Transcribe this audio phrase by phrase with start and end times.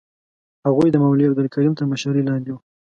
[0.65, 2.59] هغوی د مولوي عبدالکریم تر مشرۍ لاندې وو.